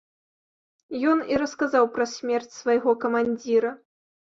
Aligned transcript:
Ён 1.11 1.21
і 1.33 1.39
расказаў 1.43 1.85
пра 1.99 2.11
смерць 2.17 2.51
свайго 2.59 2.99
камандзіра. 3.07 3.79